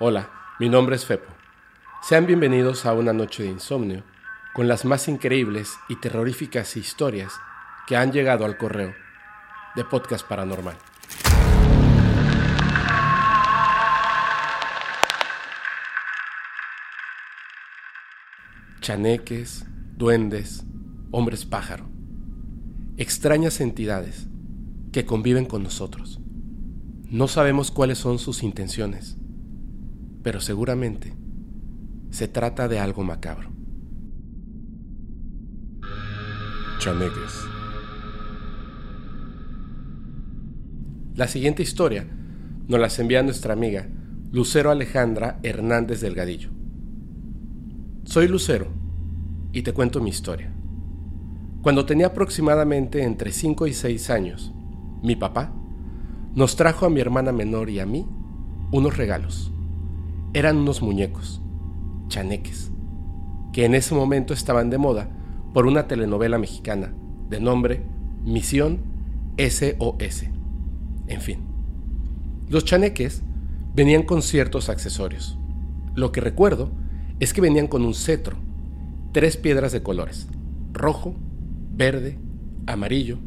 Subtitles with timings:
[0.00, 1.26] Hola, mi nombre es Fepo.
[2.02, 4.04] Sean bienvenidos a una noche de insomnio
[4.54, 7.32] con las más increíbles y terroríficas historias
[7.88, 8.94] que han llegado al correo
[9.74, 10.76] de Podcast Paranormal.
[18.80, 20.62] Chaneques, duendes,
[21.10, 21.90] hombres pájaro,
[22.98, 24.28] extrañas entidades
[24.92, 26.20] que conviven con nosotros.
[27.10, 29.17] No sabemos cuáles son sus intenciones
[30.22, 31.14] pero seguramente
[32.10, 33.50] se trata de algo macabro.
[36.78, 37.44] Chaneques.
[41.14, 42.06] La siguiente historia
[42.68, 43.88] nos la envía nuestra amiga
[44.30, 46.50] Lucero Alejandra Hernández Delgadillo.
[48.04, 48.68] Soy Lucero
[49.52, 50.52] y te cuento mi historia.
[51.62, 54.54] Cuando tenía aproximadamente entre 5 y 6 años,
[55.02, 55.52] mi papá
[56.34, 58.06] nos trajo a mi hermana menor y a mí
[58.70, 59.50] unos regalos
[60.34, 61.40] eran unos muñecos,
[62.08, 62.70] chaneques,
[63.52, 65.10] que en ese momento estaban de moda
[65.54, 66.94] por una telenovela mexicana
[67.28, 67.84] de nombre
[68.24, 68.80] Misión
[69.38, 70.24] SOS.
[71.06, 71.40] En fin,
[72.48, 73.22] los chaneques
[73.74, 75.38] venían con ciertos accesorios.
[75.94, 76.70] Lo que recuerdo
[77.20, 78.36] es que venían con un cetro,
[79.12, 80.28] tres piedras de colores,
[80.72, 81.14] rojo,
[81.72, 82.18] verde,
[82.66, 83.18] amarillo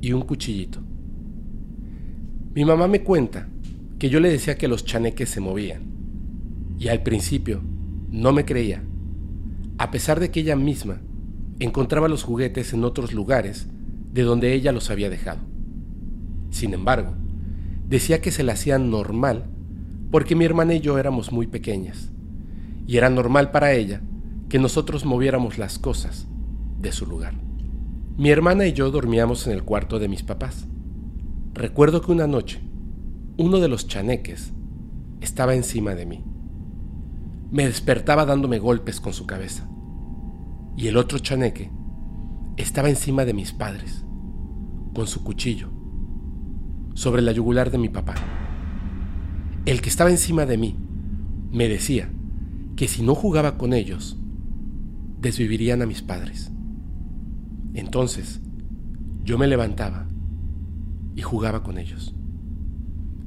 [0.00, 0.80] y un cuchillito.
[2.54, 3.48] Mi mamá me cuenta
[3.98, 5.95] que yo le decía que los chaneques se movían
[6.78, 7.62] y al principio
[8.10, 8.82] no me creía,
[9.78, 11.00] a pesar de que ella misma
[11.58, 13.68] encontraba los juguetes en otros lugares
[14.12, 15.40] de donde ella los había dejado.
[16.50, 17.14] Sin embargo,
[17.88, 19.50] decía que se le hacía normal
[20.10, 22.10] porque mi hermana y yo éramos muy pequeñas,
[22.86, 24.00] y era normal para ella
[24.48, 26.26] que nosotros moviéramos las cosas
[26.80, 27.34] de su lugar.
[28.16, 30.66] Mi hermana y yo dormíamos en el cuarto de mis papás.
[31.52, 32.60] Recuerdo que una noche,
[33.36, 34.52] uno de los chaneques
[35.20, 36.24] estaba encima de mí.
[37.56, 39.66] Me despertaba dándome golpes con su cabeza.
[40.76, 41.70] Y el otro chaneque
[42.58, 44.04] estaba encima de mis padres,
[44.94, 45.70] con su cuchillo,
[46.92, 48.14] sobre la yugular de mi papá.
[49.64, 50.76] El que estaba encima de mí
[51.50, 52.10] me decía
[52.76, 54.18] que si no jugaba con ellos,
[55.18, 56.52] desvivirían a mis padres.
[57.72, 58.42] Entonces,
[59.24, 60.06] yo me levantaba
[61.14, 62.14] y jugaba con ellos.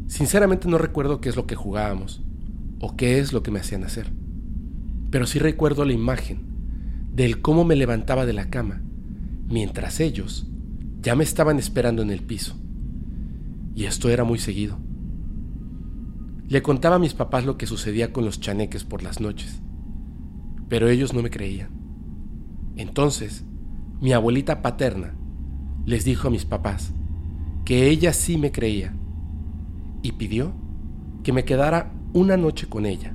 [0.06, 2.24] Sinceramente no recuerdo qué es lo que jugábamos,
[2.80, 4.19] o qué es lo que me hacían hacer.
[5.09, 6.50] Pero sí recuerdo la imagen
[7.14, 8.81] del cómo me levantaba de la cama,
[9.47, 10.47] mientras ellos
[11.02, 12.56] ya me estaban esperando en el piso.
[13.75, 14.78] Y esto era muy seguido.
[16.48, 19.62] Le contaba a mis papás lo que sucedía con los chaneques por las noches,
[20.68, 21.69] pero ellos no me creían.
[22.75, 23.44] Entonces,
[24.02, 25.16] mi abuelita paterna
[25.86, 26.92] les dijo a mis papás
[27.66, 28.96] que ella sí me creía
[30.02, 30.53] y pidió
[31.24, 33.14] que me quedara una noche con ella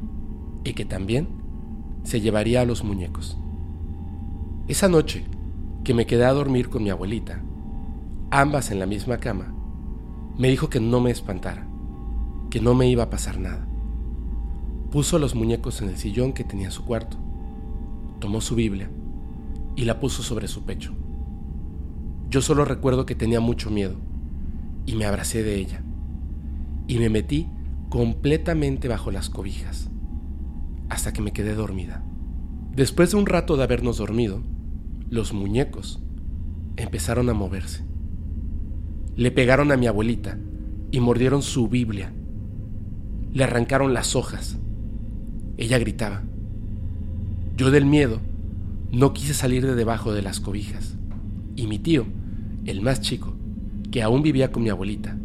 [0.65, 1.44] y que también
[2.05, 3.37] se llevaría a los muñecos.
[4.69, 5.25] Esa noche
[5.83, 7.43] que me quedé a dormir con mi abuelita,
[8.31, 9.55] ambas en la misma cama,
[10.39, 11.67] me dijo que no me espantara,
[12.51, 13.67] que no me iba a pasar nada.
[14.91, 17.17] Puso los muñecos en el sillón que tenía en su cuarto,
[18.21, 18.89] tomó su Biblia
[19.77, 20.95] y la puso sobre su pecho.
[22.31, 23.97] Yo solo recuerdo que tenía mucho miedo
[24.87, 25.83] y me abracé de ella
[26.87, 27.49] y me metí
[27.89, 29.91] completamente bajo las cobijas,
[30.89, 32.05] hasta que me quedé dormida.
[32.75, 34.43] Después de un rato de habernos dormido,
[35.09, 36.03] los muñecos
[36.77, 37.85] empezaron a moverse.
[39.17, 40.39] Le pegaron a mi abuelita
[40.91, 42.13] y mordieron su Biblia.
[43.33, 44.59] Le arrancaron las hojas.
[45.57, 46.23] Ella gritaba.
[47.57, 48.21] Yo del miedo
[48.91, 50.97] no quise salir de debajo de las cobijas.
[51.57, 52.07] Y mi tío,
[52.65, 53.35] el más chico,
[53.91, 55.17] que aún vivía con mi abuelita,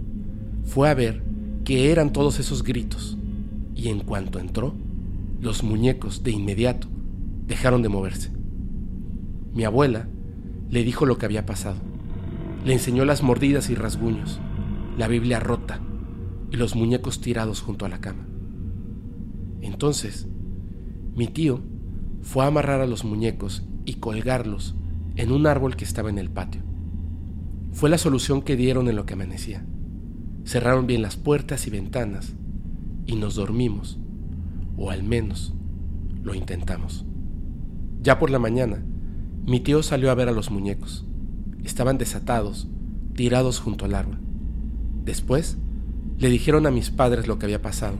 [0.65, 1.23] fue a ver
[1.63, 3.17] que eran todos esos gritos,
[3.75, 4.75] y en cuanto entró,
[5.41, 6.87] los muñecos de inmediato
[7.45, 8.31] dejaron de moverse.
[9.53, 10.07] Mi abuela
[10.69, 11.77] le dijo lo que había pasado.
[12.65, 14.39] Le enseñó las mordidas y rasguños,
[14.97, 15.79] la Biblia rota
[16.51, 18.27] y los muñecos tirados junto a la cama.
[19.61, 20.27] Entonces,
[21.15, 21.61] mi tío
[22.21, 24.75] fue a amarrar a los muñecos y colgarlos
[25.15, 26.61] en un árbol que estaba en el patio.
[27.71, 29.65] Fue la solución que dieron en lo que amanecía.
[30.43, 32.35] Cerraron bien las puertas y ventanas
[33.05, 33.99] y nos dormimos,
[34.79, 35.53] o al menos
[36.23, 37.05] lo intentamos.
[38.01, 38.81] Ya por la mañana,
[39.45, 41.05] mi tío salió a ver a los muñecos.
[41.63, 42.69] Estaban desatados,
[43.13, 44.19] tirados junto al árbol.
[45.03, 45.57] Después,
[46.17, 47.97] le dijeron a mis padres lo que había pasado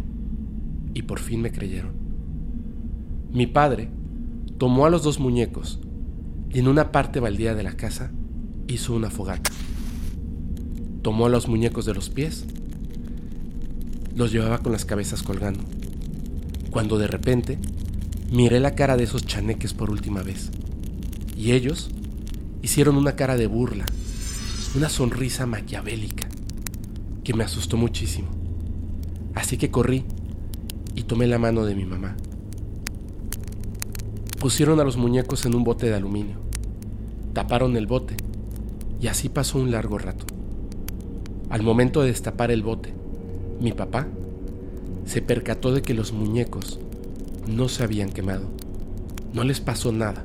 [0.94, 1.92] y por fin me creyeron.
[3.32, 3.90] Mi padre
[4.58, 5.82] tomó a los dos muñecos
[6.50, 8.12] y en una parte baldía de la casa
[8.68, 9.52] hizo una fogata.
[11.02, 12.46] Tomó a los muñecos de los pies,
[14.16, 15.64] los llevaba con las cabezas colgando
[16.70, 17.58] cuando de repente
[18.32, 20.52] miré la cara de esos chaneques por última vez.
[21.36, 21.90] Y ellos
[22.62, 23.86] hicieron una cara de burla,
[24.76, 26.28] una sonrisa maquiavélica,
[27.24, 28.30] que me asustó muchísimo.
[29.36, 30.06] Así que corrí
[30.96, 32.16] y tomé la mano de mi mamá.
[34.40, 36.38] Pusieron a los muñecos en un bote de aluminio,
[37.34, 38.16] taparon el bote
[39.02, 40.26] y así pasó un largo rato.
[41.50, 42.94] Al momento de destapar el bote,
[43.60, 44.08] mi papá
[45.10, 46.80] se percató de que los muñecos
[47.48, 48.44] no se habían quemado.
[49.34, 50.24] No les pasó nada.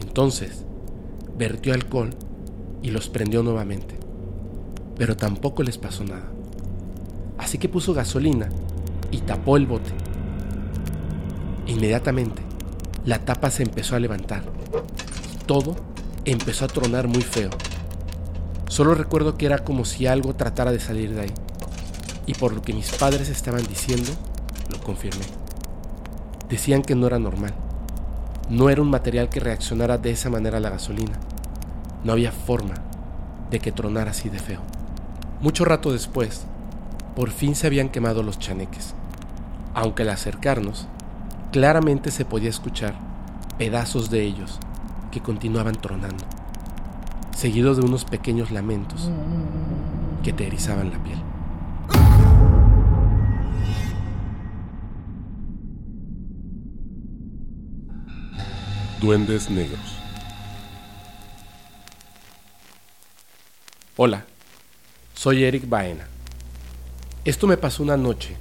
[0.00, 0.64] Entonces,
[1.38, 2.10] vertió alcohol
[2.82, 3.96] y los prendió nuevamente.
[4.98, 6.28] Pero tampoco les pasó nada.
[7.38, 8.48] Así que puso gasolina
[9.12, 9.92] y tapó el bote.
[11.68, 12.42] Inmediatamente,
[13.06, 14.42] la tapa se empezó a levantar.
[15.46, 15.76] Todo
[16.24, 17.50] empezó a tronar muy feo.
[18.68, 21.34] Solo recuerdo que era como si algo tratara de salir de ahí.
[22.26, 24.10] Y por lo que mis padres estaban diciendo,
[24.70, 25.24] lo confirmé.
[26.48, 27.54] Decían que no era normal.
[28.48, 31.18] No era un material que reaccionara de esa manera a la gasolina.
[32.04, 32.74] No había forma
[33.50, 34.60] de que tronara así de feo.
[35.40, 36.46] Mucho rato después,
[37.16, 38.94] por fin se habían quemado los chaneques.
[39.74, 40.88] Aunque al acercarnos,
[41.52, 42.94] claramente se podía escuchar
[43.58, 44.58] pedazos de ellos
[45.10, 46.24] que continuaban tronando,
[47.36, 49.10] seguidos de unos pequeños lamentos
[50.22, 51.33] que te erizaban la piel.
[59.04, 59.98] Duendes Negros.
[63.98, 64.24] Hola,
[65.12, 66.08] soy Eric Baena.
[67.26, 68.34] Esto me pasó una noche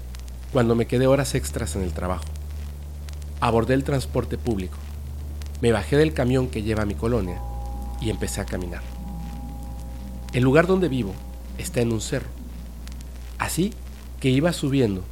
[0.54, 2.24] cuando me quedé horas extras en el trabajo.
[3.42, 4.78] Abordé el transporte público,
[5.60, 7.42] me bajé del camión que lleva a mi colonia
[8.00, 8.84] y empecé a caminar.
[10.32, 11.14] El lugar donde vivo
[11.58, 12.30] está en un cerro.
[13.38, 13.74] Así
[14.22, 15.04] que iba subiendo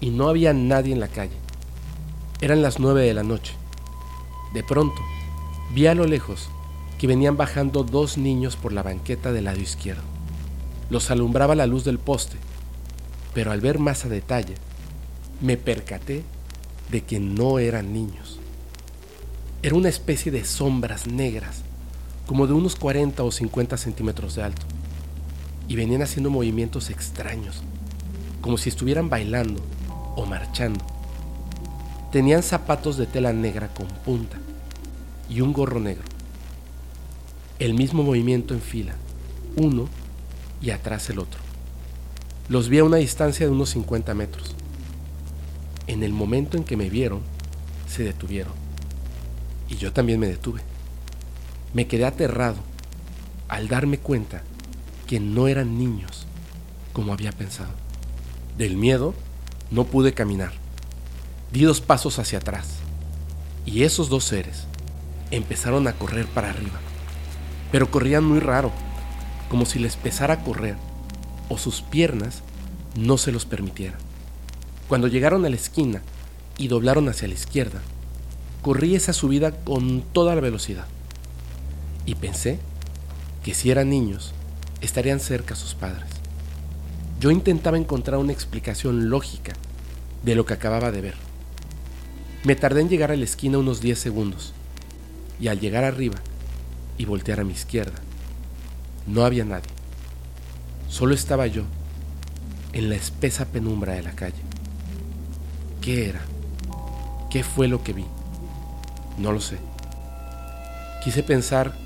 [0.00, 1.36] y no había nadie en la calle.
[2.40, 3.52] Eran las nueve de la noche
[4.52, 5.00] de pronto,
[5.74, 6.48] vi a lo lejos
[6.98, 10.02] que venían bajando dos niños por la banqueta del lado izquierdo.
[10.90, 12.36] Los alumbraba la luz del poste,
[13.34, 14.54] pero al ver más a detalle,
[15.40, 16.24] me percaté
[16.90, 18.40] de que no eran niños.
[19.62, 21.62] Era una especie de sombras negras,
[22.26, 24.66] como de unos 40 o 50 centímetros de alto,
[25.68, 27.62] y venían haciendo movimientos extraños,
[28.40, 29.62] como si estuvieran bailando
[30.16, 30.97] o marchando.
[32.12, 34.38] Tenían zapatos de tela negra con punta
[35.28, 36.04] y un gorro negro.
[37.58, 38.94] El mismo movimiento en fila,
[39.56, 39.88] uno
[40.62, 41.40] y atrás el otro.
[42.48, 44.54] Los vi a una distancia de unos 50 metros.
[45.86, 47.20] En el momento en que me vieron,
[47.86, 48.54] se detuvieron.
[49.68, 50.62] Y yo también me detuve.
[51.74, 52.56] Me quedé aterrado
[53.48, 54.42] al darme cuenta
[55.06, 56.26] que no eran niños
[56.94, 57.72] como había pensado.
[58.56, 59.12] Del miedo
[59.70, 60.67] no pude caminar.
[61.52, 62.66] Di dos pasos hacia atrás
[63.64, 64.64] y esos dos seres
[65.30, 66.78] empezaron a correr para arriba,
[67.72, 68.70] pero corrían muy raro,
[69.48, 70.76] como si les pesara correr
[71.48, 72.42] o sus piernas
[72.96, 73.98] no se los permitieran.
[74.88, 76.02] Cuando llegaron a la esquina
[76.58, 77.80] y doblaron hacia la izquierda,
[78.60, 80.86] corrí esa subida con toda la velocidad
[82.04, 82.58] y pensé
[83.42, 84.34] que si eran niños
[84.82, 86.10] estarían cerca sus padres.
[87.20, 89.54] Yo intentaba encontrar una explicación lógica
[90.24, 91.27] de lo que acababa de ver
[92.44, 94.52] me tardé en llegar a la esquina unos 10 segundos
[95.40, 96.16] y al llegar arriba
[96.96, 97.98] y voltear a mi izquierda,
[99.06, 99.70] no había nadie.
[100.88, 101.62] Solo estaba yo
[102.72, 104.42] en la espesa penumbra de la calle.
[105.80, 106.20] ¿Qué era?
[107.30, 108.04] ¿Qué fue lo que vi?
[109.18, 109.58] No lo sé.
[111.04, 111.76] Quise pensar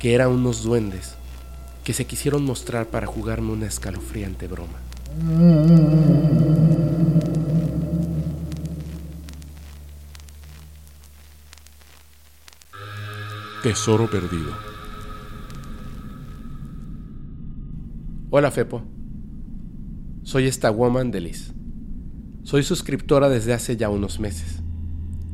[0.00, 1.14] que eran unos duendes
[1.84, 4.78] que se quisieron mostrar para jugarme una escalofriante broma.
[13.66, 14.52] Tesoro perdido.
[18.30, 18.82] Hola Fepo.
[20.22, 21.52] Soy esta woman de Liz.
[22.44, 24.62] Soy suscriptora desde hace ya unos meses.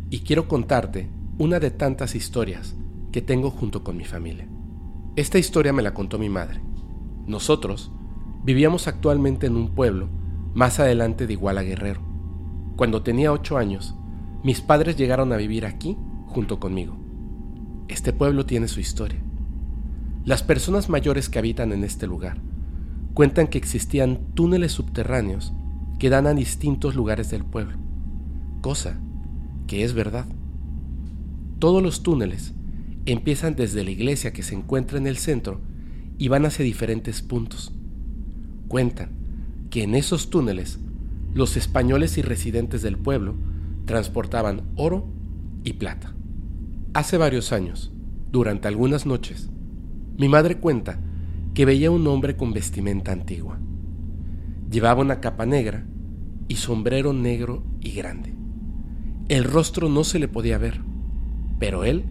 [0.08, 2.74] Y quiero contarte una de tantas historias
[3.12, 4.48] que tengo junto con mi familia.
[5.14, 6.62] Esta historia me la contó mi madre.
[7.26, 7.92] Nosotros
[8.44, 10.08] vivíamos actualmente en un pueblo
[10.54, 12.00] más adelante de Iguala Guerrero.
[12.76, 13.94] Cuando tenía ocho años,
[14.42, 15.98] mis padres llegaron a vivir aquí
[16.28, 17.01] junto conmigo.
[17.88, 19.20] Este pueblo tiene su historia.
[20.24, 22.38] Las personas mayores que habitan en este lugar
[23.14, 25.52] cuentan que existían túneles subterráneos
[25.98, 27.76] que dan a distintos lugares del pueblo,
[28.60, 28.98] cosa
[29.66, 30.26] que es verdad.
[31.58, 32.54] Todos los túneles
[33.06, 35.60] empiezan desde la iglesia que se encuentra en el centro
[36.18, 37.72] y van hacia diferentes puntos.
[38.68, 39.10] Cuentan
[39.70, 40.78] que en esos túneles
[41.34, 43.34] los españoles y residentes del pueblo
[43.86, 45.08] transportaban oro
[45.64, 46.14] y plata.
[46.94, 47.90] Hace varios años,
[48.30, 49.50] durante algunas noches,
[50.18, 51.00] mi madre cuenta
[51.54, 53.58] que veía un hombre con vestimenta antigua.
[54.70, 55.86] Llevaba una capa negra
[56.48, 58.34] y sombrero negro y grande.
[59.30, 60.82] El rostro no se le podía ver,
[61.58, 62.04] pero él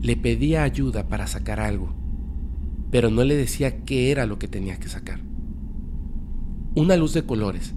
[0.00, 1.94] le pedía ayuda para sacar algo,
[2.90, 5.20] pero no le decía qué era lo que tenía que sacar.
[6.74, 7.74] Una luz de colores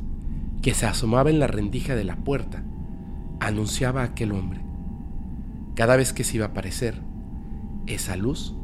[0.62, 2.64] que se asomaba en la rendija de la puerta
[3.42, 4.67] anunciaba a aquel hombre.
[5.78, 6.96] Cada vez que se iba a aparecer,
[7.86, 8.56] esa luz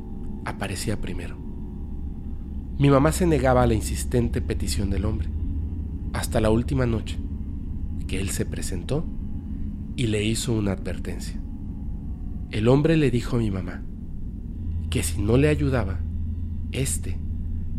[0.45, 1.37] aparecía primero.
[2.79, 5.29] Mi mamá se negaba a la insistente petición del hombre,
[6.13, 7.19] hasta la última noche,
[8.07, 9.05] que él se presentó
[9.95, 11.39] y le hizo una advertencia.
[12.49, 13.83] El hombre le dijo a mi mamá
[14.89, 15.99] que si no le ayudaba,
[16.71, 17.19] éste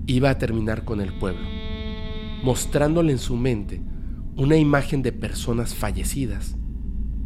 [0.07, 1.45] iba a terminar con el pueblo,
[2.45, 3.83] mostrándole en su mente
[4.37, 6.55] una imagen de personas fallecidas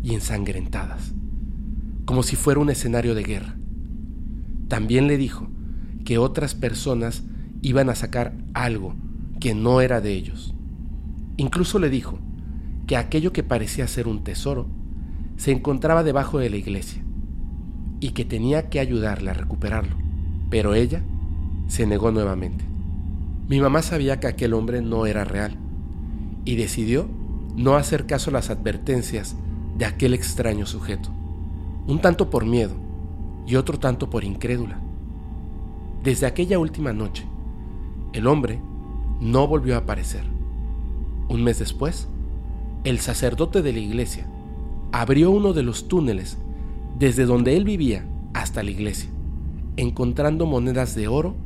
[0.03, 1.13] y ensangrentadas,
[2.09, 3.55] como si fuera un escenario de guerra.
[4.69, 5.51] También le dijo
[6.07, 7.23] que otras personas
[7.61, 8.97] iban a sacar algo
[9.41, 10.55] que no era de ellos.
[11.37, 12.19] Incluso le dijo
[12.87, 14.71] que aquello que parecía ser un tesoro
[15.37, 17.05] se encontraba debajo de la iglesia
[18.01, 19.99] y que tenía que ayudarle a recuperarlo.
[20.49, 21.03] Pero ella
[21.67, 22.65] se negó nuevamente.
[23.49, 25.59] Mi mamá sabía que aquel hombre no era real
[26.47, 27.07] y decidió
[27.55, 29.37] no hacer caso a las advertencias
[29.77, 31.13] de aquel extraño sujeto,
[31.89, 32.75] un tanto por miedo
[33.47, 34.79] y otro tanto por incrédula.
[36.05, 37.25] Desde aquella última noche,
[38.13, 38.61] el hombre
[39.21, 40.23] no volvió a aparecer.
[41.31, 42.07] Un mes después,
[42.85, 44.29] el sacerdote de la iglesia
[44.93, 46.39] abrió uno de los túneles
[46.99, 49.09] desde donde él vivía hasta la iglesia,
[49.79, 51.37] encontrando monedas de oro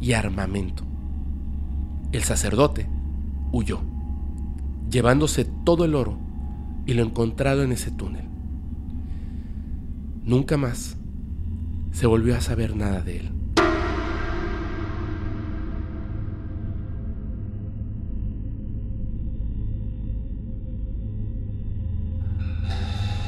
[0.00, 0.82] y armamento.
[2.10, 2.88] El sacerdote
[3.52, 3.80] huyó,
[4.90, 6.16] llevándose todo el oro
[6.86, 8.31] y lo encontrado en ese túnel.
[10.24, 10.96] Nunca más
[11.90, 13.32] se volvió a saber nada de él.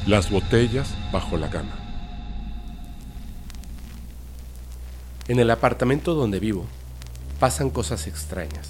[0.07, 1.75] Las botellas bajo la cama.
[5.27, 6.65] En el apartamento donde vivo
[7.41, 8.69] pasan cosas extrañas.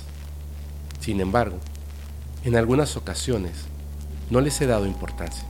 [0.99, 1.59] Sin embargo,
[2.43, 3.65] en algunas ocasiones
[4.31, 5.43] no les he dado importancia.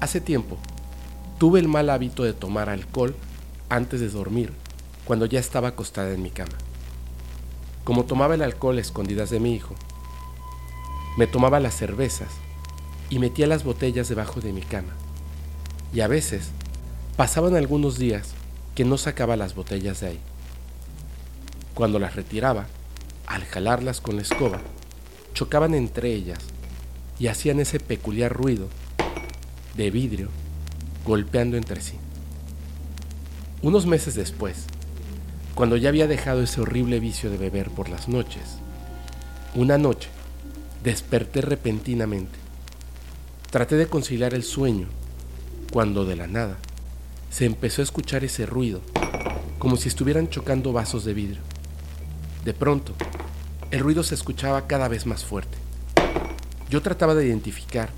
[0.00, 0.58] Hace tiempo
[1.38, 3.14] tuve el mal hábito de tomar alcohol
[3.68, 4.52] antes de dormir
[5.04, 6.52] cuando ya estaba acostada en mi cama.
[7.84, 9.74] Como tomaba el alcohol a escondidas de mi hijo,
[11.16, 12.28] me tomaba las cervezas
[13.08, 14.92] y metía las botellas debajo de mi cama.
[15.94, 16.50] Y a veces
[17.16, 18.34] pasaban algunos días
[18.74, 20.20] que no sacaba las botellas de ahí.
[21.74, 22.66] Cuando las retiraba,
[23.26, 24.60] al jalarlas con la escoba,
[25.34, 26.40] chocaban entre ellas
[27.18, 28.68] y hacían ese peculiar ruido
[29.76, 30.28] de vidrio
[31.04, 31.96] golpeando entre sí.
[33.62, 34.64] Unos meses después,
[35.54, 38.58] cuando ya había dejado ese horrible vicio de beber por las noches,
[39.54, 40.08] una noche
[40.82, 42.48] desperté repentinamente
[43.50, 44.88] Traté de conciliar el sueño
[45.72, 46.58] cuando de la nada
[47.30, 48.82] se empezó a escuchar ese ruido,
[49.58, 51.40] como si estuvieran chocando vasos de vidrio.
[52.44, 52.92] De pronto,
[53.70, 55.56] el ruido se escuchaba cada vez más fuerte.
[56.68, 57.88] Yo trataba de identificar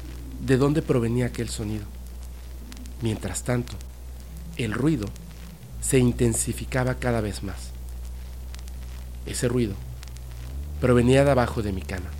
[0.40, 1.84] de dónde provenía aquel sonido.
[3.02, 3.74] Mientras tanto,
[4.56, 5.06] el ruido
[5.80, 7.70] se intensificaba cada vez más.
[9.26, 9.74] Ese ruido
[10.80, 12.10] provenía de abajo de mi cama.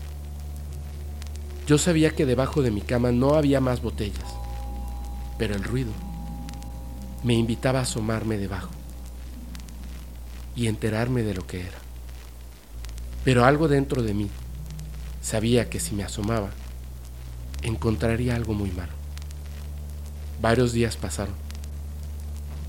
[1.67, 4.25] Yo sabía que debajo de mi cama no había más botellas,
[5.39, 5.93] pero el ruido
[7.23, 8.71] me invitaba a asomarme debajo
[10.57, 11.79] y enterarme de lo que era.
[13.25, 14.31] Pero algo dentro de mí
[15.23, 16.51] sabía que si me asomaba,
[17.63, 19.00] encontraría algo muy malo.
[20.41, 21.35] Varios días pasaron.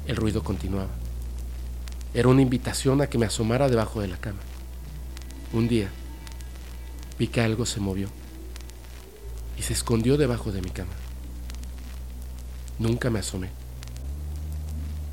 [0.06, 0.90] El ruido continuaba.
[2.14, 4.40] Era una invitación a que me asomara debajo de la cama.
[5.54, 5.90] Un día
[7.18, 8.10] vi que algo se movió
[9.58, 10.92] y se escondió debajo de mi cama.
[12.80, 13.50] Nunca me asomé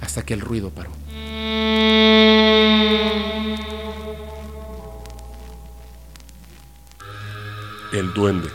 [0.00, 0.90] hasta que el ruido paró.
[7.92, 8.48] El duende.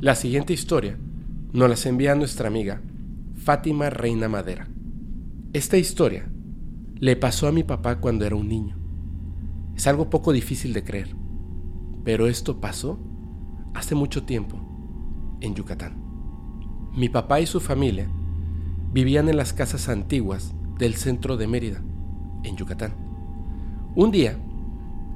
[0.00, 0.96] La siguiente historia
[1.52, 2.80] nos la envía nuestra amiga
[3.34, 4.68] Fátima Reina Madera.
[5.52, 6.30] Esta historia
[7.00, 8.76] le pasó a mi papá cuando era un niño.
[9.74, 11.16] Es algo poco difícil de creer
[12.04, 12.98] pero esto pasó
[13.74, 14.58] hace mucho tiempo
[15.40, 16.00] en Yucatán.
[16.94, 18.08] Mi papá y su familia
[18.92, 21.82] vivían en las casas antiguas del centro de Mérida,
[22.44, 22.94] en Yucatán.
[23.94, 24.38] Un día,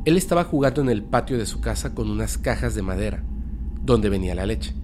[0.05, 3.25] él estaba jugando en el patio de su casa con unas cajas de madera
[3.85, 4.75] donde venía la leche.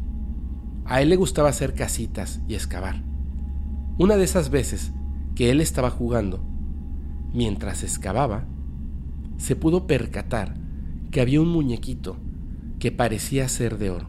[0.85, 3.02] A él le gustaba hacer casitas y excavar.
[3.99, 4.93] Una de esas veces
[5.35, 6.40] que él estaba jugando,
[7.33, 8.47] mientras excavaba,
[9.37, 10.55] se pudo percatar
[11.11, 12.17] que había un muñequito
[12.78, 14.09] que parecía ser de oro,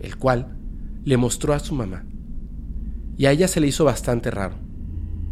[0.00, 0.56] el cual
[1.04, 2.04] le mostró a su mamá.
[3.16, 4.56] Y a ella se le hizo bastante raro,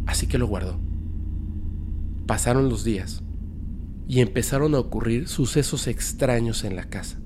[0.05, 0.79] así que lo guardó.
[2.27, 3.23] Pasaron los días
[4.07, 7.19] y empezaron a ocurrir sucesos extraños en la casa.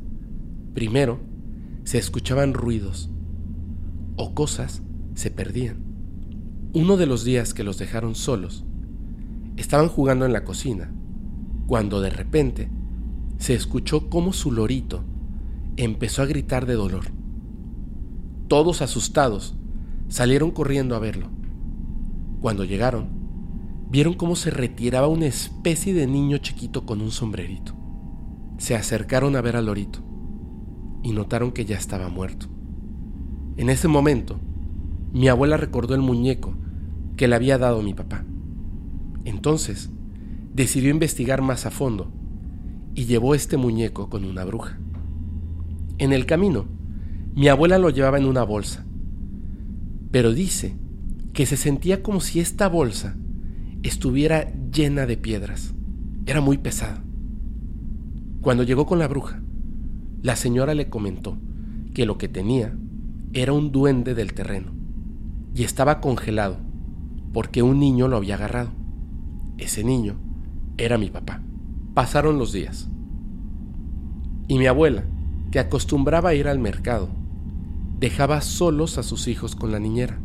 [0.75, 1.21] Primero,
[1.85, 3.09] se escuchaban ruidos
[4.17, 5.77] o cosas se perdían.
[6.73, 8.65] Uno de los días que los dejaron solos,
[9.55, 10.93] estaban jugando en la cocina,
[11.65, 12.69] cuando de repente
[13.37, 15.05] se escuchó cómo su lorito
[15.77, 17.05] empezó a gritar de dolor.
[18.49, 19.55] Todos asustados
[20.09, 21.29] salieron corriendo a verlo.
[22.41, 23.07] Cuando llegaron,
[23.89, 27.73] vieron cómo se retiraba una especie de niño chiquito con un sombrerito.
[28.57, 30.14] Se acercaron a ver al lorito
[31.05, 32.47] y notaron que ya estaba muerto.
[33.57, 34.39] En ese momento,
[35.13, 36.55] mi abuela recordó el muñeco
[37.15, 38.25] que le había dado mi papá.
[39.23, 39.91] Entonces,
[40.55, 42.11] decidió investigar más a fondo
[42.95, 44.79] y llevó este muñeco con una bruja.
[45.99, 46.65] En el camino,
[47.35, 48.83] mi abuela lo llevaba en una bolsa,
[50.09, 50.75] pero dice
[51.33, 53.15] que se sentía como si esta bolsa
[53.83, 55.75] estuviera llena de piedras.
[56.25, 57.03] Era muy pesada.
[58.41, 59.43] Cuando llegó con la bruja,
[60.25, 61.37] la señora le comentó
[61.93, 62.75] que lo que tenía
[63.33, 64.71] era un duende del terreno
[65.53, 66.57] y estaba congelado
[67.31, 68.71] porque un niño lo había agarrado.
[69.59, 70.15] Ese niño
[70.79, 71.43] era mi papá.
[71.93, 72.89] Pasaron los días.
[74.47, 75.03] Y mi abuela,
[75.51, 77.09] que acostumbraba a ir al mercado,
[77.99, 80.17] dejaba solos a sus hijos con la niñera.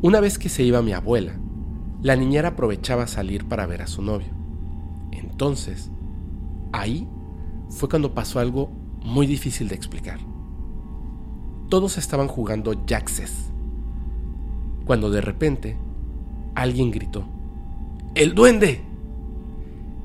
[0.00, 1.32] Una vez que se iba mi abuela,
[2.02, 4.32] la niñera aprovechaba salir para ver a su novio.
[5.10, 5.90] Entonces,
[6.72, 7.08] ahí
[7.68, 8.70] fue cuando pasó algo
[9.04, 10.18] muy difícil de explicar.
[11.68, 13.50] Todos estaban jugando Jaxes,
[14.84, 15.76] cuando de repente
[16.54, 17.24] alguien gritó,
[18.14, 18.82] ¡El duende!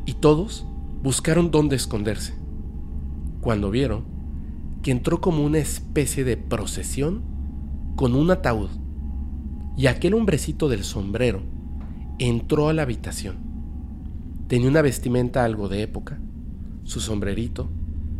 [0.05, 0.65] y todos
[1.03, 2.33] buscaron dónde esconderse.
[3.39, 4.03] Cuando vieron
[4.81, 7.21] que entró como una especie de procesión
[7.95, 8.69] con un ataúd
[9.77, 11.41] y aquel hombrecito del sombrero
[12.19, 13.37] entró a la habitación.
[14.47, 16.19] Tenía una vestimenta algo de época,
[16.91, 17.69] su sombrerito,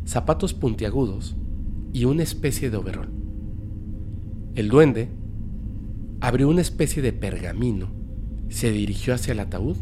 [0.05, 1.35] zapatos puntiagudos
[1.91, 3.09] y una especie de overol.
[4.55, 5.09] El duende
[6.21, 7.89] abrió una especie de pergamino,
[8.47, 9.75] se dirigió hacia el ataúd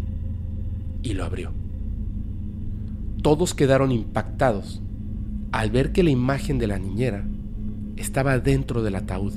[1.03, 1.51] y lo abrió.
[3.21, 4.81] Todos quedaron impactados
[5.51, 7.25] al ver que la imagen de la niñera
[7.95, 9.33] estaba dentro del ataúd.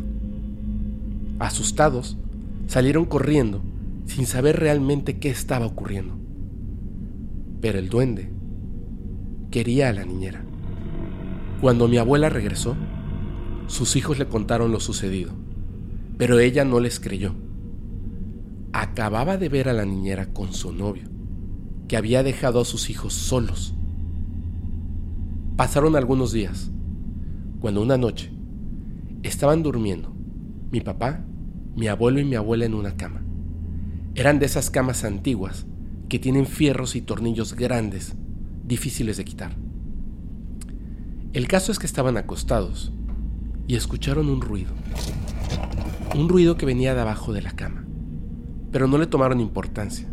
[1.40, 2.16] Asustados,
[2.68, 3.60] salieron corriendo
[4.06, 6.14] sin saber realmente qué estaba ocurriendo.
[7.60, 8.30] Pero el duende
[9.52, 10.42] quería a la niñera.
[11.60, 12.74] Cuando mi abuela regresó,
[13.68, 15.32] sus hijos le contaron lo sucedido,
[16.18, 17.36] pero ella no les creyó.
[18.72, 21.04] Acababa de ver a la niñera con su novio
[21.86, 23.74] que había dejado a sus hijos solos.
[25.56, 26.72] Pasaron algunos días,
[27.60, 28.32] cuando una noche
[29.22, 30.12] estaban durmiendo
[30.70, 31.24] mi papá,
[31.76, 33.22] mi abuelo y mi abuela en una cama.
[34.14, 35.66] Eran de esas camas antiguas
[36.08, 38.16] que tienen fierros y tornillos grandes,
[38.72, 39.54] difíciles de quitar.
[41.34, 42.90] El caso es que estaban acostados
[43.66, 44.72] y escucharon un ruido.
[46.16, 47.84] Un ruido que venía de abajo de la cama,
[48.70, 50.10] pero no le tomaron importancia.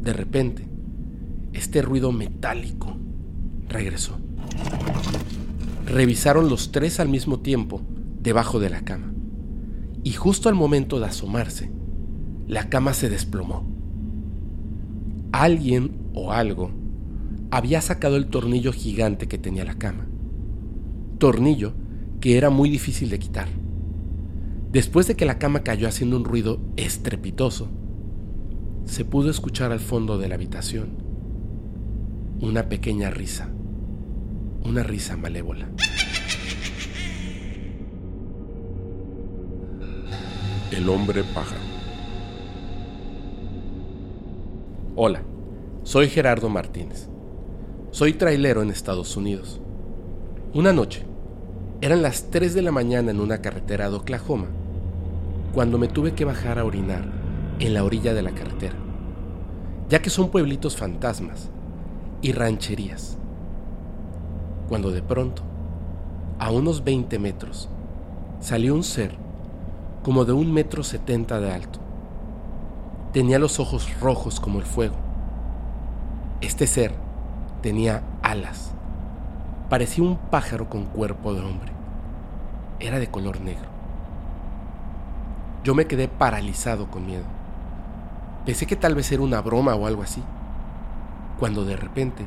[0.00, 0.66] De repente,
[1.52, 2.96] este ruido metálico
[3.68, 4.18] regresó.
[5.86, 7.82] Revisaron los tres al mismo tiempo
[8.20, 9.12] debajo de la cama.
[10.02, 11.70] Y justo al momento de asomarse,
[12.48, 13.64] la cama se desplomó.
[15.30, 16.82] Alguien o algo
[17.50, 20.06] había sacado el tornillo gigante que tenía la cama.
[21.18, 21.74] Tornillo
[22.20, 23.48] que era muy difícil de quitar.
[24.72, 27.68] Después de que la cama cayó haciendo un ruido estrepitoso,
[28.86, 30.96] se pudo escuchar al fondo de la habitación
[32.40, 33.50] una pequeña risa,
[34.64, 35.68] una risa malévola.
[40.70, 41.60] El hombre pájaro.
[44.96, 45.22] Hola,
[45.84, 47.08] soy Gerardo Martínez.
[47.94, 49.60] Soy trailero en Estados Unidos.
[50.52, 51.06] Una noche,
[51.80, 54.48] eran las 3 de la mañana en una carretera de Oklahoma,
[55.54, 57.04] cuando me tuve que bajar a orinar
[57.60, 58.74] en la orilla de la carretera,
[59.88, 61.50] ya que son pueblitos fantasmas
[62.20, 63.16] y rancherías.
[64.68, 65.42] Cuando de pronto,
[66.40, 67.68] a unos 20 metros,
[68.40, 69.14] salió un ser
[70.02, 71.78] como de un metro setenta de alto.
[73.12, 74.96] Tenía los ojos rojos como el fuego.
[76.40, 77.03] Este ser
[77.64, 78.74] tenía alas.
[79.64, 81.72] apareció un pájaro con cuerpo de hombre.
[82.78, 83.70] Era de color negro.
[85.64, 87.24] Yo me quedé paralizado con miedo.
[88.44, 90.22] Pensé que tal vez era una broma o algo así,
[91.38, 92.26] cuando de repente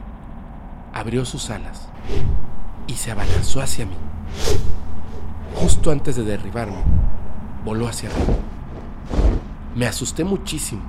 [0.91, 1.88] abrió sus alas
[2.88, 3.97] y se abalanzó hacia mí.
[5.54, 6.82] Justo antes de derribarme,
[7.63, 8.38] voló hacia arriba.
[9.76, 10.82] Me asusté muchísimo.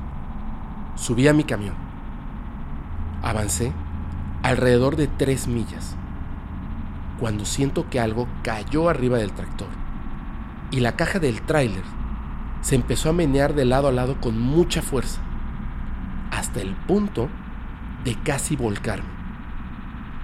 [0.97, 1.75] Subí a mi camión.
[3.23, 3.75] Avancé
[4.49, 5.95] alrededor de tres millas
[7.21, 9.69] cuando siento que algo cayó arriba del tractor
[10.71, 11.83] y la caja del tráiler
[12.61, 15.21] se empezó a menear de lado a lado con mucha fuerza,
[16.31, 17.29] hasta el punto
[18.05, 19.09] de casi volcarme.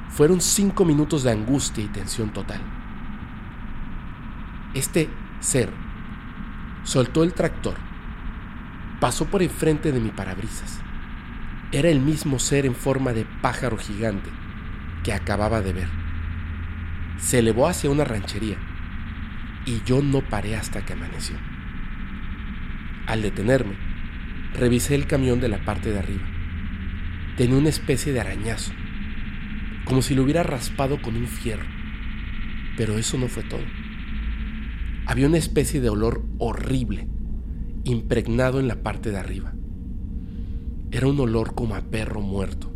[0.09, 2.61] Fueron cinco minutos de angustia y tensión total.
[4.75, 5.09] Este
[5.41, 5.71] ser
[6.83, 7.75] soltó el tractor,
[9.01, 10.84] pasó por enfrente de mi parabrisas.
[11.75, 14.31] Era el mismo ser en forma de pájaro gigante
[15.03, 15.89] que acababa de ver.
[17.19, 18.57] Se elevó hacia una ranchería
[19.67, 21.37] y yo no paré hasta que amaneció.
[23.09, 23.75] Al detenerme,
[24.53, 26.23] revisé el camión de la parte de arriba.
[27.37, 28.73] Tenía una especie de arañazo,
[29.85, 31.67] como si lo hubiera raspado con un fierro.
[32.77, 33.65] Pero eso no fue todo.
[35.07, 37.09] Había una especie de olor horrible,
[37.83, 39.55] impregnado en la parte de arriba.
[40.95, 42.71] Era un olor como a perro muerto.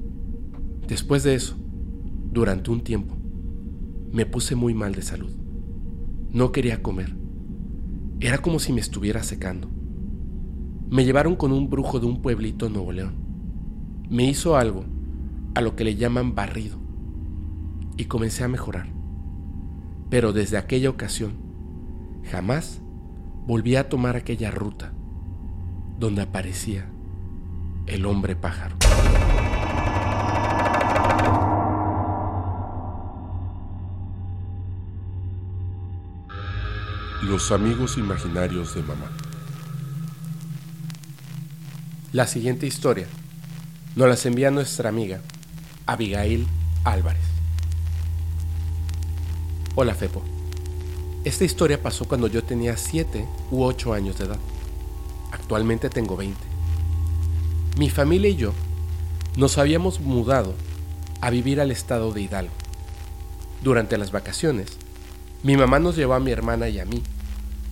[0.88, 1.54] Después de eso,
[2.32, 3.14] durante un tiempo,
[4.10, 5.30] me puse muy mal de salud.
[6.32, 7.14] No quería comer.
[8.18, 9.70] Era como si me estuviera secando.
[10.90, 13.14] Me llevaron con un brujo de un pueblito en Nuevo León.
[14.10, 14.84] Me hizo algo
[15.54, 16.76] a lo que le llaman barrido
[17.96, 18.88] y comencé a mejorar.
[20.10, 21.34] Pero desde aquella ocasión,
[22.24, 22.82] jamás
[23.46, 24.92] volví a tomar aquella ruta
[26.00, 26.90] donde aparecía
[27.88, 28.76] el hombre pájaro.
[37.22, 39.10] Los amigos imaginarios de mamá.
[42.12, 43.06] La siguiente historia
[43.96, 45.20] nos las envía nuestra amiga
[45.86, 46.46] Abigail
[46.84, 47.22] Álvarez.
[49.74, 50.22] Hola Fepo.
[51.24, 54.38] Esta historia pasó cuando yo tenía 7 u 8 años de edad.
[55.32, 56.47] Actualmente tengo 20.
[57.78, 58.54] Mi familia y yo
[59.36, 60.56] nos habíamos mudado
[61.20, 62.52] a vivir al estado de Hidalgo.
[63.62, 64.78] Durante las vacaciones,
[65.44, 67.04] mi mamá nos llevó a mi hermana y a mí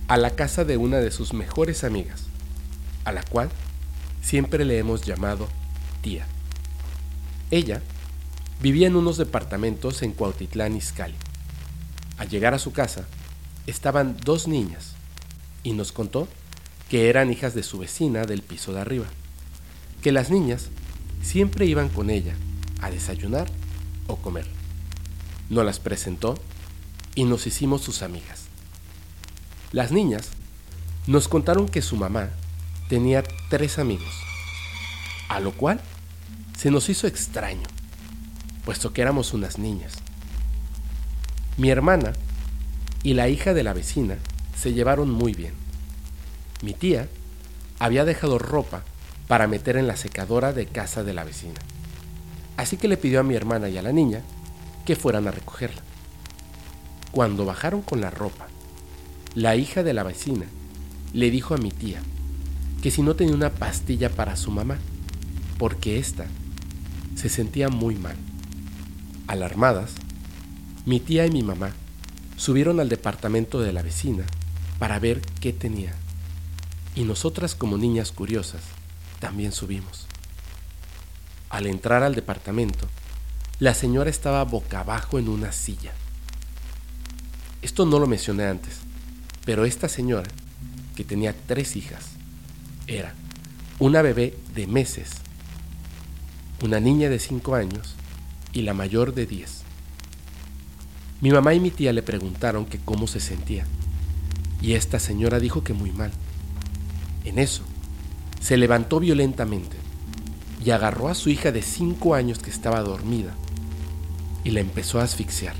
[0.07, 2.23] a la casa de una de sus mejores amigas,
[3.03, 3.49] a la cual
[4.21, 5.49] siempre le hemos llamado
[5.99, 6.25] tía.
[7.51, 7.81] Ella
[8.61, 11.17] vivía en unos departamentos en Cuautitlán, Izcalli.
[12.17, 13.05] Al llegar a su casa,
[13.65, 14.93] estaban dos niñas
[15.63, 16.29] y nos contó
[16.89, 19.07] que eran hijas de su vecina del piso de arriba,
[20.07, 20.69] que las niñas
[21.21, 22.33] siempre iban con ella
[22.81, 23.51] a desayunar
[24.07, 24.47] o comer.
[25.49, 26.35] Nos las presentó
[27.13, 28.45] y nos hicimos sus amigas.
[29.73, 30.29] Las niñas
[31.07, 32.29] nos contaron que su mamá
[32.87, 34.07] tenía tres amigos,
[35.27, 35.81] a lo cual
[36.57, 37.67] se nos hizo extraño,
[38.63, 39.95] puesto que éramos unas niñas.
[41.57, 42.13] Mi hermana
[43.03, 44.15] y la hija de la vecina
[44.57, 45.55] se llevaron muy bien.
[46.61, 47.09] Mi tía
[47.77, 48.85] había dejado ropa
[49.27, 51.59] para meter en la secadora de casa de la vecina,
[52.55, 54.21] así que le pidió a mi hermana y a la niña
[54.85, 55.81] que fueran a recogerla.
[57.11, 58.47] Cuando bajaron con la ropa,
[59.35, 60.45] la hija de la vecina
[61.13, 62.01] le dijo a mi tía
[62.81, 64.77] que si no tenía una pastilla para su mamá,
[65.57, 66.25] porque ésta
[67.15, 68.15] se sentía muy mal.
[69.27, 69.91] Alarmadas,
[70.85, 71.71] mi tía y mi mamá
[72.37, 74.23] subieron al departamento de la vecina
[74.79, 75.93] para ver qué tenía.
[76.95, 78.61] Y nosotras como niñas curiosas
[79.19, 80.07] también subimos.
[81.49, 82.87] Al entrar al departamento,
[83.59, 85.91] la señora estaba boca abajo en una silla.
[87.61, 88.79] Esto no lo mencioné antes,
[89.45, 90.29] pero esta señora,
[90.95, 92.05] que tenía tres hijas,
[92.87, 93.13] era
[93.79, 95.09] una bebé de meses,
[96.63, 97.95] una niña de 5 años
[98.53, 99.63] y la mayor de 10.
[101.21, 103.65] Mi mamá y mi tía le preguntaron que cómo se sentía
[104.61, 106.11] y esta señora dijo que muy mal.
[107.25, 107.63] En eso,
[108.39, 109.77] se levantó violentamente
[110.63, 113.33] y agarró a su hija de 5 años que estaba dormida
[114.43, 115.55] y la empezó a asfixiar.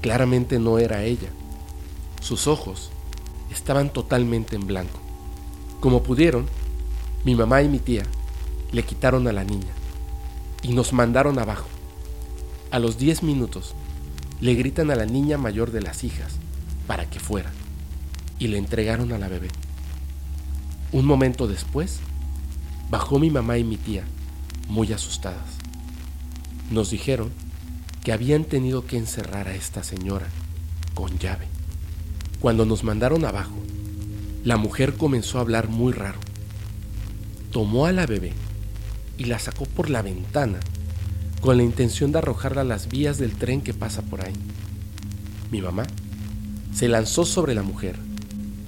[0.00, 1.28] Claramente no era ella.
[2.20, 2.90] Sus ojos
[3.50, 5.00] estaban totalmente en blanco.
[5.80, 6.46] Como pudieron,
[7.24, 8.04] mi mamá y mi tía
[8.72, 9.72] le quitaron a la niña
[10.62, 11.68] y nos mandaron abajo.
[12.70, 13.74] A los 10 minutos
[14.40, 16.32] le gritan a la niña mayor de las hijas
[16.86, 17.52] para que fuera
[18.38, 19.48] y le entregaron a la bebé.
[20.92, 22.00] Un momento después,
[22.90, 24.04] bajó mi mamá y mi tía,
[24.68, 25.56] muy asustadas.
[26.70, 27.30] Nos dijeron
[28.04, 30.26] que habían tenido que encerrar a esta señora
[30.92, 31.46] con llave.
[32.40, 33.54] Cuando nos mandaron abajo,
[34.44, 36.20] la mujer comenzó a hablar muy raro.
[37.52, 38.34] Tomó a la bebé
[39.16, 40.60] y la sacó por la ventana
[41.40, 44.34] con la intención de arrojarla a las vías del tren que pasa por ahí.
[45.50, 45.84] Mi mamá
[46.74, 47.96] se lanzó sobre la mujer,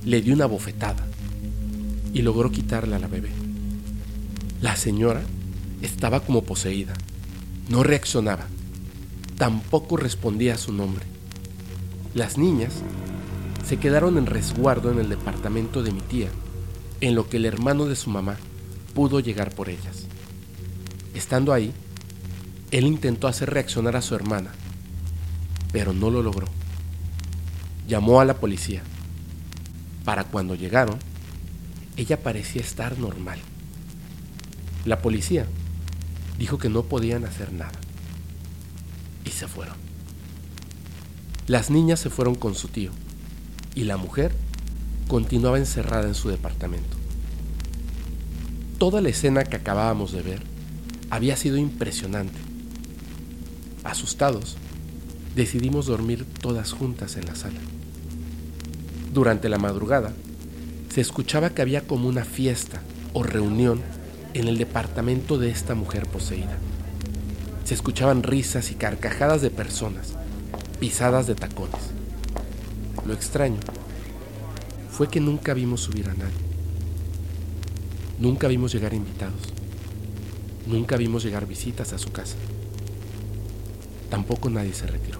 [0.06, 1.06] le dio una bofetada
[2.14, 3.30] y logró quitarle a la bebé.
[4.62, 5.22] La señora
[5.82, 6.94] estaba como poseída,
[7.68, 8.46] no reaccionaba,
[9.36, 11.04] tampoco respondía a su nombre.
[12.14, 12.72] Las niñas
[13.66, 16.28] se quedaron en resguardo en el departamento de mi tía,
[17.00, 18.36] en lo que el hermano de su mamá
[18.94, 20.06] pudo llegar por ellas.
[21.14, 21.72] Estando ahí,
[22.70, 24.52] él intentó hacer reaccionar a su hermana,
[25.72, 26.46] pero no lo logró.
[27.88, 28.82] Llamó a la policía.
[30.04, 30.98] Para cuando llegaron,
[31.96, 33.38] ella parecía estar normal.
[34.84, 35.46] La policía
[36.38, 37.78] dijo que no podían hacer nada.
[39.24, 39.76] Y se fueron.
[41.46, 42.90] Las niñas se fueron con su tío
[43.74, 44.34] y la mujer
[45.08, 46.96] continuaba encerrada en su departamento.
[48.78, 50.42] Toda la escena que acabábamos de ver
[51.10, 52.38] había sido impresionante.
[53.84, 54.56] Asustados,
[55.36, 57.60] decidimos dormir todas juntas en la sala.
[59.12, 60.12] Durante la madrugada,
[60.94, 62.80] se escuchaba que había como una fiesta
[63.14, 63.80] o reunión
[64.32, 66.56] en el departamento de esta mujer poseída.
[67.64, 70.12] Se escuchaban risas y carcajadas de personas,
[70.78, 71.90] pisadas de tacones.
[73.04, 73.58] Lo extraño
[74.88, 76.44] fue que nunca vimos subir a nadie.
[78.20, 79.52] Nunca vimos llegar invitados.
[80.64, 82.36] Nunca vimos llegar visitas a su casa.
[84.10, 85.18] Tampoco nadie se retiró.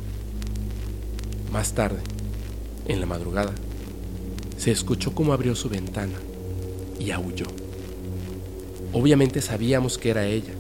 [1.51, 1.99] Más tarde,
[2.87, 3.53] en la madrugada,
[4.65, 6.19] se escuchó cómo abrió su ventana
[6.99, 7.45] y aulló.
[8.95, 10.55] Obviamente sabíamos que era ella,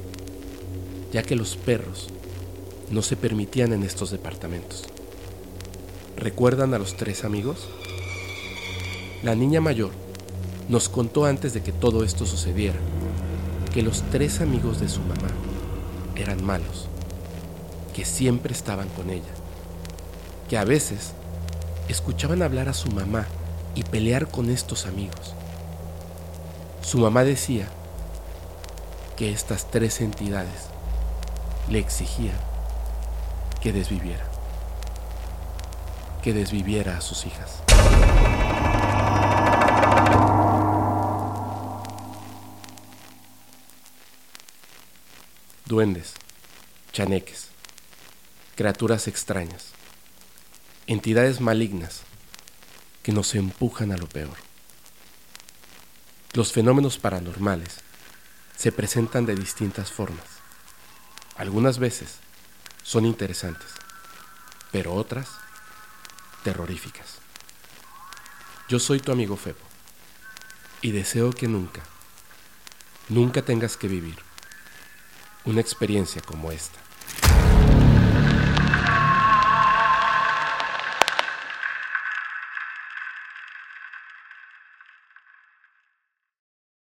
[1.11, 2.09] ya que los perros
[2.91, 4.85] no se permitían en estos departamentos.
[6.19, 7.67] ¿Recuerdan a los tres amigos?
[9.23, 9.93] La niña mayor
[10.69, 12.79] nos contó antes de que todo esto sucediera
[13.73, 15.31] que los tres amigos de su mamá
[16.15, 16.89] eran malos,
[17.97, 19.33] que siempre estaban con ella,
[20.51, 21.15] que a veces
[21.89, 23.27] escuchaban hablar a su mamá
[23.75, 25.35] y pelear con estos amigos.
[26.83, 27.69] Su mamá decía
[29.17, 30.69] que estas tres entidades
[31.69, 32.37] le exigían
[33.61, 34.25] que desviviera,
[36.23, 37.63] que desviviera a sus hijas.
[45.67, 46.15] Duendes,
[46.93, 47.49] chaneques,
[48.55, 49.71] criaturas extrañas,
[50.87, 52.04] entidades malignas
[53.05, 54.37] que nos empujan a lo peor.
[56.33, 57.77] Los fenómenos paranormales
[58.57, 60.25] se presentan de distintas formas.
[61.37, 62.17] Algunas veces
[62.83, 63.69] son interesantes,
[64.73, 65.29] pero otras
[66.43, 67.19] terroríficas.
[68.69, 69.59] Yo soy tu amigo Febo
[70.81, 71.83] y deseo que nunca,
[73.11, 74.17] nunca tengas que vivir
[75.45, 76.79] una experiencia como esta.